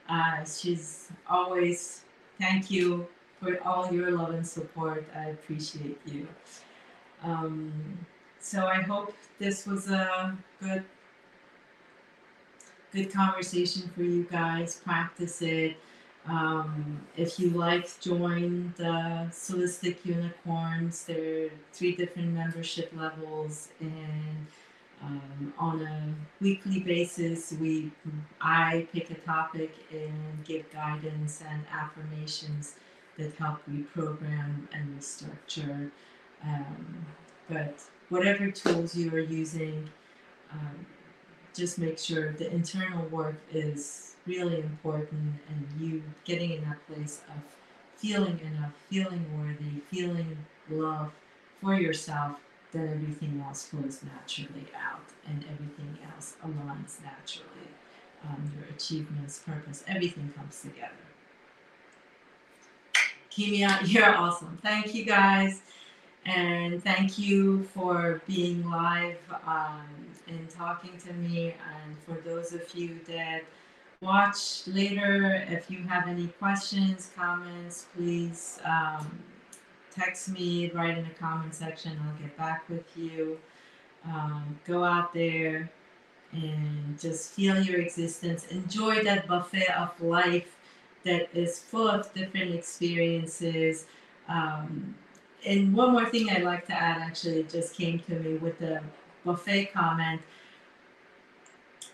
Uh, 0.06 0.44
she's 0.44 1.08
always 1.26 2.03
thank 2.38 2.70
you 2.70 3.06
for 3.40 3.60
all 3.62 3.92
your 3.92 4.10
love 4.12 4.30
and 4.30 4.46
support. 4.46 5.06
I 5.14 5.26
appreciate 5.26 6.00
you. 6.06 6.26
Um, 7.22 7.72
so 8.40 8.66
I 8.66 8.82
hope 8.82 9.14
this 9.38 9.66
was 9.66 9.90
a 9.90 10.36
good 10.60 10.84
good 12.92 13.12
conversation 13.12 13.90
for 13.94 14.02
you 14.02 14.22
guys. 14.30 14.76
Practice 14.76 15.42
it. 15.42 15.76
Um, 16.26 17.00
if 17.16 17.38
you 17.38 17.50
like, 17.50 18.00
join 18.00 18.72
the 18.76 19.26
Solistic 19.30 19.96
Unicorns. 20.04 21.04
There 21.04 21.46
are 21.46 21.50
three 21.72 21.96
different 21.96 22.32
membership 22.32 22.92
levels, 22.96 23.68
and 23.80 24.46
um, 25.02 25.52
on 25.58 25.82
a 25.82 26.14
weekly 26.42 26.80
basis, 26.80 27.52
we 27.60 27.90
I 28.40 28.86
pick 28.92 29.10
a 29.10 29.14
topic 29.14 29.74
and 29.92 30.44
give 30.44 30.70
guidance 30.72 31.42
and 31.48 31.62
affirmations 31.72 32.74
that 33.18 33.34
help 33.34 33.58
reprogram 33.70 34.66
and 34.72 34.98
restructure. 34.98 35.90
Um, 36.42 37.06
but 37.48 37.80
whatever 38.08 38.50
tools 38.50 38.96
you 38.96 39.12
are 39.14 39.20
using, 39.20 39.88
um, 40.52 40.86
just 41.54 41.78
make 41.78 41.98
sure 41.98 42.32
the 42.32 42.50
internal 42.50 43.06
work 43.08 43.36
is 43.52 44.16
really 44.26 44.60
important 44.60 45.34
and 45.48 45.68
you 45.80 46.02
getting 46.24 46.52
in 46.52 46.64
that 46.64 46.84
place 46.86 47.20
of 47.28 47.42
feeling 47.96 48.40
enough, 48.40 48.72
feeling 48.90 49.24
worthy, 49.38 49.80
feeling 49.90 50.36
love 50.70 51.12
for 51.60 51.74
yourself, 51.74 52.36
then 52.74 52.88
everything 52.88 53.42
else 53.46 53.66
flows 53.66 54.00
naturally 54.02 54.66
out 54.76 55.04
and 55.26 55.44
everything 55.50 55.98
else 56.12 56.36
aligns 56.44 57.02
naturally. 57.02 57.68
Um, 58.26 58.50
your 58.56 58.68
achievements, 58.74 59.38
purpose, 59.38 59.84
everything 59.86 60.32
comes 60.36 60.60
together. 60.62 60.90
Kimia, 63.30 63.80
you're 63.86 64.14
awesome. 64.14 64.58
Thank 64.62 64.94
you 64.94 65.04
guys. 65.04 65.60
And 66.26 66.82
thank 66.82 67.18
you 67.18 67.64
for 67.74 68.22
being 68.26 68.68
live 68.68 69.18
um, 69.46 69.86
and 70.26 70.48
talking 70.48 70.96
to 71.06 71.12
me. 71.12 71.54
And 71.84 71.96
for 72.06 72.26
those 72.26 72.54
of 72.54 72.62
you 72.74 72.98
that 73.08 73.42
watch 74.00 74.66
later, 74.66 75.46
if 75.50 75.70
you 75.70 75.82
have 75.82 76.08
any 76.08 76.28
questions, 76.28 77.10
comments, 77.14 77.86
please 77.94 78.58
um, 78.64 79.18
text 79.94 80.28
me, 80.28 80.70
write 80.70 80.98
in 80.98 81.04
the 81.04 81.10
comment 81.10 81.54
section. 81.54 81.98
I'll 82.04 82.20
get 82.20 82.36
back 82.36 82.68
with 82.68 82.84
you. 82.96 83.38
Um, 84.06 84.58
go 84.66 84.84
out 84.84 85.14
there 85.14 85.70
and 86.32 86.98
just 86.98 87.32
feel 87.32 87.62
your 87.62 87.80
existence. 87.80 88.46
Enjoy 88.46 89.02
that 89.04 89.26
buffet 89.26 89.68
of 89.78 89.98
life 90.00 90.56
that 91.04 91.28
is 91.32 91.58
full 91.58 91.88
of 91.88 92.12
different 92.12 92.54
experiences. 92.54 93.86
Um, 94.28 94.94
and 95.46 95.74
one 95.74 95.92
more 95.92 96.06
thing 96.06 96.30
I'd 96.30 96.42
like 96.42 96.66
to 96.66 96.72
add 96.72 97.00
actually 97.00 97.44
just 97.44 97.76
came 97.76 97.98
to 98.00 98.12
me 98.14 98.36
with 98.36 98.58
the 98.58 98.80
buffet 99.24 99.66
comment. 99.72 100.20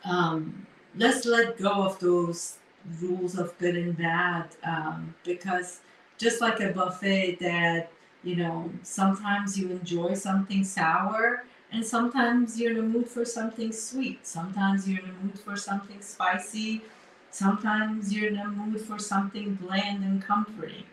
Um, 0.04 0.66
let's 0.96 1.26
let 1.26 1.58
go 1.58 1.70
of 1.82 1.98
those 1.98 2.58
rules 3.00 3.38
of 3.38 3.56
good 3.58 3.76
and 3.76 3.96
bad 3.96 4.56
um, 4.64 5.14
because 5.24 5.80
just 6.20 6.40
like 6.40 6.60
a 6.60 6.68
buffet 6.68 7.38
that 7.40 7.90
you 8.22 8.36
know 8.36 8.70
sometimes 8.82 9.58
you 9.58 9.70
enjoy 9.70 10.14
something 10.14 10.62
sour 10.62 11.44
and 11.72 11.84
sometimes 11.84 12.60
you're 12.60 12.72
in 12.72 12.78
a 12.78 12.82
mood 12.82 13.08
for 13.08 13.24
something 13.24 13.72
sweet 13.72 14.26
sometimes 14.26 14.88
you're 14.88 15.02
in 15.02 15.10
a 15.10 15.24
mood 15.24 15.38
for 15.38 15.56
something 15.56 16.00
spicy 16.02 16.82
sometimes 17.30 18.12
you're 18.12 18.28
in 18.28 18.38
a 18.38 18.48
mood 18.48 18.80
for 18.80 18.98
something 18.98 19.54
bland 19.54 20.04
and 20.04 20.22
comforting 20.22 20.84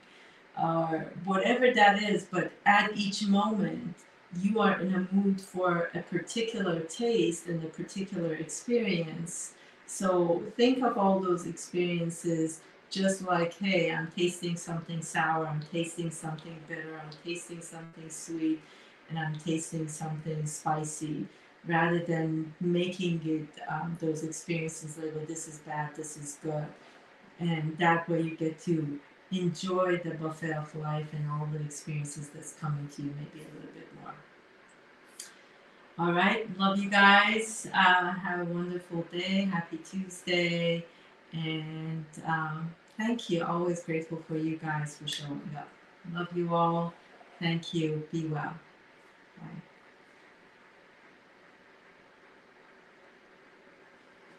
or 0.61 1.11
whatever 1.25 1.71
that 1.71 2.01
is, 2.01 2.25
but 2.29 2.51
at 2.65 2.95
each 2.95 3.25
moment, 3.27 3.95
you 4.41 4.59
are 4.59 4.79
in 4.79 4.93
a 4.93 5.07
mood 5.13 5.39
for 5.39 5.89
a 5.93 5.99
particular 5.99 6.79
taste 6.81 7.47
and 7.47 7.63
a 7.63 7.67
particular 7.67 8.33
experience. 8.35 9.53
So 9.85 10.43
think 10.55 10.83
of 10.83 10.97
all 10.97 11.19
those 11.19 11.45
experiences 11.45 12.61
just 12.89 13.21
like, 13.21 13.53
hey, 13.57 13.91
I'm 13.91 14.11
tasting 14.15 14.55
something 14.55 15.01
sour, 15.01 15.47
I'm 15.47 15.61
tasting 15.71 16.11
something 16.11 16.57
bitter, 16.67 17.01
I'm 17.03 17.11
tasting 17.23 17.61
something 17.61 18.09
sweet, 18.09 18.61
and 19.09 19.19
I'm 19.19 19.35
tasting 19.35 19.87
something 19.87 20.45
spicy, 20.45 21.25
rather 21.65 21.99
than 21.99 22.53
making 22.61 23.21
it 23.25 23.61
um, 23.69 23.97
those 23.99 24.23
experiences 24.23 24.97
like, 24.97 25.13
well, 25.15 25.25
this 25.27 25.47
is 25.47 25.59
bad, 25.59 25.95
this 25.95 26.17
is 26.17 26.37
good. 26.41 26.67
And 27.39 27.77
that 27.77 28.09
way 28.09 28.21
you 28.21 28.35
get 28.35 28.59
to 28.61 28.99
enjoy 29.31 29.97
the 30.03 30.11
buffet 30.11 30.53
of 30.53 30.73
life 30.75 31.07
and 31.13 31.29
all 31.29 31.47
the 31.51 31.59
experiences 31.59 32.29
that's 32.29 32.53
coming 32.53 32.87
to 32.95 33.01
you 33.01 33.13
maybe 33.17 33.45
a 33.45 33.53
little 33.55 33.73
bit 33.73 33.87
more. 34.01 34.13
All 35.99 36.13
right, 36.13 36.47
love 36.57 36.79
you 36.79 36.89
guys. 36.89 37.67
Uh, 37.73 38.11
have 38.13 38.41
a 38.41 38.45
wonderful 38.45 39.03
day. 39.11 39.49
Happy 39.51 39.77
Tuesday. 39.77 40.85
And 41.33 42.05
um, 42.25 42.75
thank 42.97 43.29
you. 43.29 43.43
Always 43.45 43.83
grateful 43.83 44.21
for 44.27 44.37
you 44.37 44.57
guys 44.57 44.97
for 44.97 45.07
showing 45.07 45.49
up. 45.57 45.69
Love 46.13 46.29
you 46.35 46.53
all. 46.55 46.93
Thank 47.39 47.73
you. 47.73 48.07
Be 48.11 48.25
well. 48.27 48.55
Bye. 49.39 49.66